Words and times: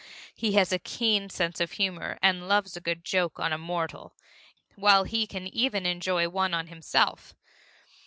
He 0.33 0.53
has 0.53 0.71
a 0.71 0.79
keen 0.79 1.29
sense 1.29 1.59
of 1.59 1.73
humor 1.73 2.17
and 2.23 2.47
loves 2.47 2.75
a 2.75 2.81
good 2.81 3.05
joke 3.05 3.39
on 3.39 3.53
a 3.53 3.57
mortal, 3.59 4.15
while 4.75 5.03
he 5.03 5.27
can 5.27 5.45
even 5.45 5.85
enjoy 5.85 6.27
one 6.27 6.55
on 6.55 6.69
himself. 6.69 7.35